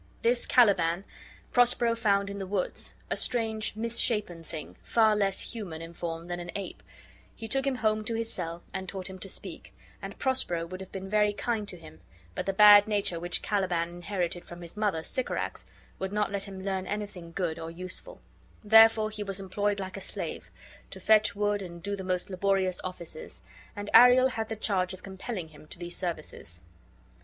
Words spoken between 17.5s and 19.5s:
or useful: therefore he was